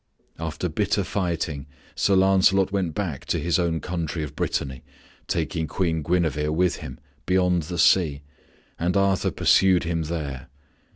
[0.39, 4.83] After bitter fighting Sir Lancelot went back to his own country of Brittany,
[5.27, 8.23] taking Queen Guinevere with him, beyond the sea,
[8.79, 10.47] and Arthur pursued him there.